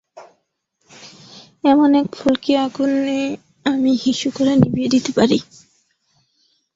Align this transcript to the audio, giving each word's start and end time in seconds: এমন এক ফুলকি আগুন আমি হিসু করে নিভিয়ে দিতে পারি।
এমন 1.63 1.89
এক 1.95 2.07
ফুলকি 2.13 2.51
আগুন 2.57 2.91
আমি 3.65 3.91
হিসু 4.05 4.27
করে 4.35 4.53
নিভিয়ে 4.55 4.89
দিতে 4.89 5.11
পারি। 5.17 5.37